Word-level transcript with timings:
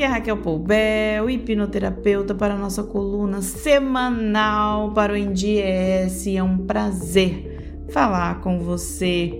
Aqui 0.00 0.06
é 0.06 0.12
Raquel 0.12 0.36
Poubel, 0.38 1.28
hipnoterapeuta 1.28 2.34
para 2.34 2.54
a 2.54 2.56
nossa 2.56 2.82
coluna 2.82 3.42
semanal 3.42 4.94
para 4.94 5.12
o 5.12 5.14
NDS. 5.14 6.26
É 6.26 6.42
um 6.42 6.56
prazer 6.56 7.84
falar 7.90 8.40
com 8.40 8.60
você. 8.60 9.30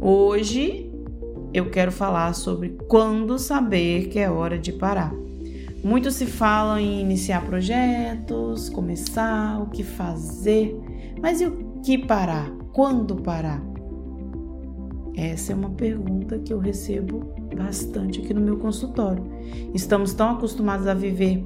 Hoje 0.00 0.90
eu 1.54 1.70
quero 1.70 1.92
falar 1.92 2.32
sobre 2.32 2.70
quando 2.88 3.38
saber 3.38 4.08
que 4.08 4.18
é 4.18 4.28
hora 4.28 4.58
de 4.58 4.72
parar. 4.72 5.14
Muito 5.84 6.10
se 6.10 6.26
fala 6.26 6.82
em 6.82 7.00
iniciar 7.00 7.46
projetos, 7.46 8.68
começar, 8.68 9.62
o 9.62 9.66
que 9.66 9.84
fazer, 9.84 10.76
mas 11.20 11.40
e 11.40 11.46
o 11.46 11.80
que 11.80 11.96
parar? 11.96 12.50
Quando 12.72 13.14
parar? 13.22 13.62
Essa 15.16 15.52
é 15.52 15.54
uma 15.54 15.70
pergunta 15.70 16.40
que 16.40 16.52
eu 16.52 16.58
recebo 16.58 17.32
bastante 17.54 18.20
aqui 18.20 18.32
no 18.34 18.40
meu 18.40 18.56
consultório. 18.58 19.24
Estamos 19.74 20.12
tão 20.14 20.30
acostumados 20.30 20.86
a 20.86 20.94
viver 20.94 21.44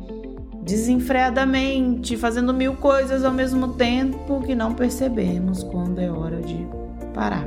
desenfreadamente, 0.63 2.17
fazendo 2.17 2.53
mil 2.53 2.75
coisas 2.75 3.25
ao 3.25 3.33
mesmo 3.33 3.75
tempo 3.75 4.43
que 4.43 4.55
não 4.55 4.75
percebemos 4.75 5.63
quando 5.63 6.01
é 6.01 6.11
hora 6.11 6.41
de 6.41 6.67
parar. 7.15 7.47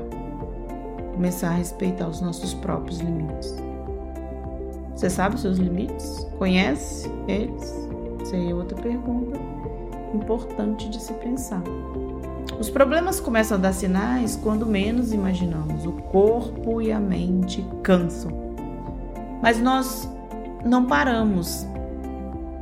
Começar 1.13 1.49
a 1.49 1.55
respeitar 1.55 2.07
os 2.07 2.21
nossos 2.21 2.53
próprios 2.53 2.99
limites. 2.99 3.53
Você 4.95 5.09
sabe 5.09 5.35
os 5.35 5.41
seus 5.41 5.57
limites? 5.57 6.25
Conhece 6.37 7.11
eles? 7.27 7.89
Essa 8.21 8.37
é 8.37 8.53
outra 8.53 8.81
pergunta 8.81 9.37
importante 10.13 10.89
de 10.89 11.01
se 11.01 11.13
pensar. 11.13 11.63
Os 12.59 12.69
problemas 12.69 13.19
começam 13.19 13.57
a 13.57 13.61
dar 13.61 13.73
sinais 13.73 14.35
quando 14.35 14.65
menos 14.65 15.13
imaginamos. 15.13 15.85
O 15.85 15.91
corpo 15.91 16.81
e 16.81 16.91
a 16.91 16.99
mente 16.99 17.65
cansam. 17.83 18.48
Mas 19.41 19.59
nós 19.59 20.09
não 20.65 20.85
paramos. 20.85 21.67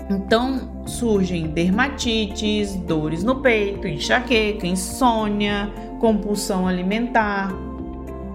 Então 0.09 0.77
surgem 0.85 1.47
dermatites, 1.49 2.75
dores 2.75 3.23
no 3.23 3.41
peito, 3.41 3.87
enxaqueca, 3.87 4.65
insônia, 4.65 5.71
compulsão 5.99 6.67
alimentar, 6.67 7.53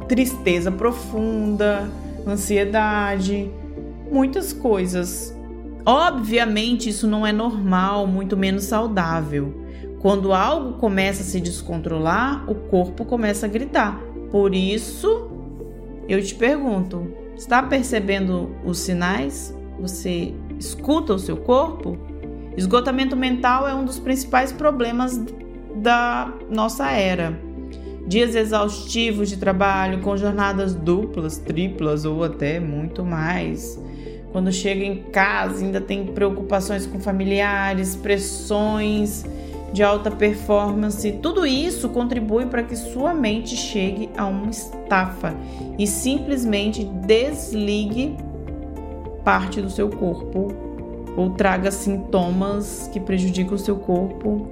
tristeza 0.06 0.70
profunda, 0.70 1.88
ansiedade, 2.26 3.50
muitas 4.10 4.52
coisas. 4.52 5.34
Obviamente, 5.84 6.90
isso 6.90 7.08
não 7.08 7.26
é 7.26 7.32
normal, 7.32 8.06
muito 8.06 8.36
menos 8.36 8.64
saudável. 8.64 9.62
Quando 10.00 10.32
algo 10.32 10.74
começa 10.74 11.22
a 11.22 11.24
se 11.24 11.40
descontrolar, 11.40 12.48
o 12.50 12.54
corpo 12.54 13.04
começa 13.04 13.46
a 13.46 13.48
gritar. 13.48 14.00
Por 14.30 14.54
isso, 14.54 15.30
eu 16.08 16.22
te 16.22 16.34
pergunto: 16.34 17.22
está 17.36 17.62
percebendo 17.62 18.55
os 18.64 18.78
sinais? 18.78 19.55
Você 19.80 20.34
escuta 20.58 21.14
o 21.14 21.19
seu 21.19 21.36
corpo? 21.36 21.98
Esgotamento 22.56 23.16
mental 23.16 23.66
é 23.66 23.75
um 23.75 23.84
dos 23.84 23.98
principais 23.98 24.52
problemas 24.52 25.20
da 25.77 26.33
nossa 26.50 26.91
era. 26.91 27.38
Dias 28.06 28.34
exaustivos 28.34 29.28
de 29.28 29.36
trabalho, 29.36 30.00
com 30.00 30.16
jornadas 30.16 30.75
duplas, 30.75 31.38
triplas 31.38 32.05
ou 32.05 32.22
até 32.22 32.60
muito 32.60 33.05
mais. 33.05 33.80
Quando 34.33 34.53
chega 34.53 34.84
em 34.84 35.03
casa, 35.05 35.64
ainda 35.64 35.80
tem 35.80 36.06
preocupações 36.06 36.86
com 36.86 36.98
familiares, 36.98 37.94
pressões 37.97 39.25
de 39.73 39.83
alta 39.83 40.11
performance, 40.11 41.11
tudo 41.23 41.47
isso 41.47 41.89
contribui 41.89 42.47
para 42.47 42.62
que 42.62 42.77
sua 42.77 43.15
mente 43.15 43.56
chegue 43.56 44.11
a 44.17 44.27
uma 44.27 44.51
estafa 44.51 45.34
e 45.78 45.87
simplesmente 45.87 46.84
desligue 46.84 48.17
parte 49.25 49.62
do 49.62 49.70
seu 49.70 49.89
corpo 49.89 50.48
ou 51.17 51.31
traga 51.31 51.71
sintomas 51.71 52.88
que 52.93 53.00
prejudicam 53.00 53.55
o 53.55 53.59
seu 53.59 53.77
corpo. 53.77 54.49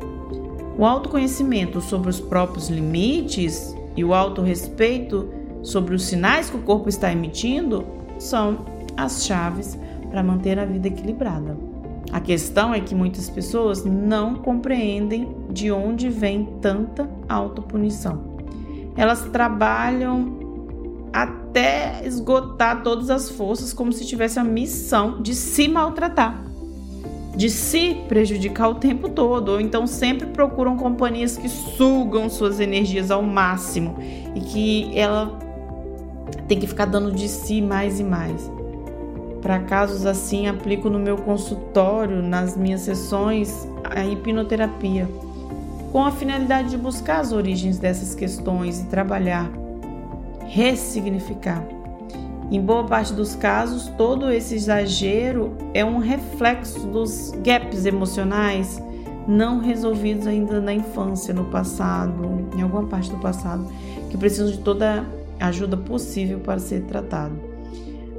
O 0.79 0.85
autoconhecimento 0.85 1.81
sobre 1.81 2.09
os 2.09 2.21
próprios 2.21 2.69
limites 2.69 3.77
e 3.97 4.05
o 4.05 4.15
autorrespeito 4.15 5.29
sobre 5.63 5.95
os 5.95 6.05
sinais 6.05 6.49
que 6.49 6.57
o 6.57 6.63
corpo 6.63 6.89
está 6.89 7.13
emitindo 7.13 7.85
são 8.19 8.65
as 8.97 9.25
chaves 9.25 9.79
para 10.11 10.23
manter 10.23 10.59
a 10.59 10.65
vida 10.65 10.89
equilibrada. 10.89 11.70
A 12.13 12.21
questão 12.21 12.75
é 12.75 12.81
que 12.81 12.95
muitas 12.95 13.31
pessoas 13.31 13.85
não 13.85 14.35
compreendem 14.35 15.29
de 15.51 15.71
onde 15.71 16.09
vem 16.09 16.49
tanta 16.61 17.09
autopunição. 17.29 18.31
Elas 18.97 19.23
trabalham 19.33 20.39
até 21.13 22.07
esgotar 22.07 22.83
todas 22.83 23.11
as 23.11 23.31
forças 23.31 23.73
como 23.73 23.93
se 23.93 24.05
tivesse 24.05 24.39
a 24.39 24.45
missão 24.45 25.23
de 25.23 25.35
se 25.35 25.69
maltratar, 25.69 26.45
de 27.37 27.49
se 27.49 27.95
prejudicar 28.09 28.69
o 28.69 28.75
tempo 28.75 29.09
todo, 29.09 29.51
ou 29.53 29.61
então 29.61 29.87
sempre 29.87 30.27
procuram 30.29 30.77
companhias 30.77 31.37
que 31.37 31.49
sugam 31.49 32.29
suas 32.29 32.61
energias 32.61 33.11
ao 33.11 33.23
máximo 33.23 33.97
e 34.35 34.41
que 34.41 34.99
ela 34.99 35.39
tem 36.49 36.59
que 36.59 36.67
ficar 36.67 36.87
dando 36.87 37.13
de 37.13 37.29
si 37.29 37.63
mais 37.63 38.01
e 38.01 38.05
mais. 38.05 38.60
Para 39.43 39.59
casos 39.61 40.05
assim, 40.05 40.47
aplico 40.47 40.91
no 40.91 40.99
meu 40.99 41.17
consultório, 41.17 42.23
nas 42.23 42.57
minhas 42.57 42.83
sessões, 42.83 43.67
a 43.85 44.05
hipnoterapia, 44.05 45.09
com 45.91 46.05
a 46.05 46.11
finalidade 46.11 46.71
de 46.71 46.77
buscar 46.77 47.21
as 47.21 47.33
origens 47.33 47.79
dessas 47.79 48.15
questões 48.15 48.81
e 48.81 48.85
trabalhar, 48.87 49.51
ressignificar. 50.47 51.65
Em 52.51 52.61
boa 52.61 52.85
parte 52.85 53.13
dos 53.13 53.35
casos, 53.35 53.87
todo 53.97 54.31
esse 54.31 54.57
exagero 54.57 55.57
é 55.73 55.85
um 55.85 55.99
reflexo 55.99 56.87
dos 56.87 57.33
gaps 57.43 57.87
emocionais 57.87 58.83
não 59.27 59.61
resolvidos 59.61 60.27
ainda 60.27 60.61
na 60.61 60.73
infância, 60.73 61.33
no 61.33 61.45
passado, 61.45 62.49
em 62.57 62.63
alguma 62.63 62.87
parte 62.87 63.11
do 63.11 63.19
passado, 63.19 63.67
que 64.11 64.19
precisam 64.19 64.51
de 64.51 64.59
toda 64.59 65.05
ajuda 65.39 65.77
possível 65.77 66.41
para 66.41 66.59
ser 66.59 66.83
tratado. 66.83 67.50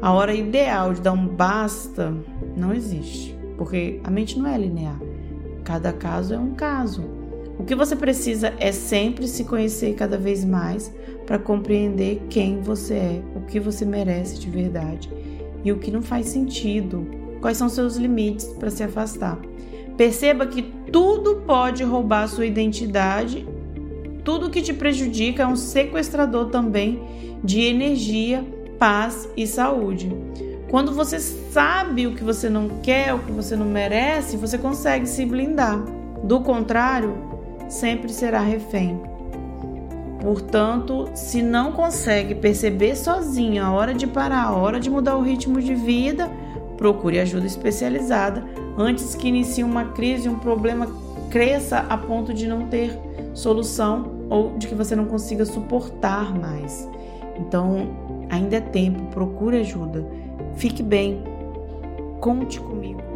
A 0.02 0.12
hora 0.12 0.34
ideal 0.34 0.94
de 0.94 1.02
dar 1.02 1.12
um 1.12 1.28
basta 1.28 2.12
não 2.58 2.74
existe, 2.74 3.38
porque 3.56 4.00
a 4.04 4.10
mente 4.10 4.40
não 4.40 4.48
é 4.48 4.58
linear. 4.58 5.00
Cada 5.64 5.94
caso 5.94 6.34
é 6.34 6.40
um 6.40 6.56
caso. 6.56 7.04
O 7.60 7.64
que 7.64 7.76
você 7.76 7.96
precisa 7.96 8.52
é 8.58 8.72
sempre 8.72 9.28
se 9.28 9.44
conhecer 9.44 9.94
cada 9.94 10.18
vez 10.18 10.44
mais 10.44 10.92
para 11.28 11.38
compreender 11.38 12.24
quem 12.32 12.62
você 12.62 12.96
é, 12.96 13.22
o 13.36 13.42
que 13.42 13.60
você 13.60 13.86
merece 13.86 14.40
de 14.40 14.50
verdade 14.50 15.08
e 15.64 15.72
o 15.72 15.78
que 15.78 15.92
não 15.92 16.02
faz 16.02 16.30
sentido, 16.30 17.08
quais 17.40 17.58
são 17.58 17.70
seus 17.70 17.96
limites 17.96 18.48
para 18.48 18.72
se 18.72 18.82
afastar. 18.82 19.40
Perceba 19.96 20.48
que 20.48 20.64
tudo 20.92 21.44
pode 21.46 21.84
roubar 21.84 22.28
sua 22.28 22.48
identidade, 22.48 23.48
tudo 24.24 24.50
que 24.50 24.64
te 24.64 24.74
prejudica 24.74 25.44
é 25.44 25.48
um 25.48 25.56
sequestrador 25.56 26.48
também 26.48 27.00
de 27.44 27.62
energia 27.62 28.44
paz 28.82 29.30
e 29.38 29.46
saúde. 29.46 30.12
Quando 30.68 30.92
você 30.92 31.20
sabe 31.20 32.08
o 32.08 32.16
que 32.16 32.24
você 32.24 32.50
não 32.50 32.68
quer, 32.82 33.14
o 33.14 33.20
que 33.20 33.32
você 33.32 33.56
não 33.56 33.68
merece, 33.68 34.36
você 34.36 34.58
consegue 34.58 35.06
se 35.06 35.24
blindar. 35.24 35.78
Do 36.24 36.42
contrário, 36.42 37.16
sempre 37.70 38.12
será 38.12 38.40
refém. 38.40 39.00
Portanto, 40.20 41.12
se 41.14 41.44
não 41.44 41.74
consegue 41.74 42.34
perceber 42.34 42.96
sozinho 42.96 43.64
a 43.64 43.70
hora 43.70 43.94
de 43.94 44.08
parar, 44.08 44.46
a 44.46 44.56
hora 44.56 44.80
de 44.80 44.90
mudar 44.90 45.16
o 45.16 45.22
ritmo 45.22 45.62
de 45.62 45.76
vida, 45.76 46.28
procure 46.76 47.20
ajuda 47.20 47.46
especializada 47.46 48.44
antes 48.80 49.14
que 49.14 49.28
inicie 49.28 49.64
uma 49.64 49.86
crise, 49.90 50.28
um 50.28 50.40
problema 50.40 50.88
cresça 51.30 51.86
a 51.88 51.96
ponto 51.96 52.34
de 52.34 52.48
não 52.48 52.66
ter 52.66 52.98
solução 53.36 54.28
ou 54.28 54.58
de 54.58 54.66
que 54.66 54.74
você 54.74 54.96
não 54.96 55.06
consiga 55.06 55.46
suportar 55.46 56.34
mais. 56.34 56.90
Então, 57.38 58.11
ainda 58.32 58.56
é 58.58 58.62
tempo, 58.62 59.04
procure 59.12 59.58
ajuda. 59.58 60.04
Fique 60.56 60.82
bem. 60.82 61.22
Conte 62.20 62.60
comigo. 62.60 63.11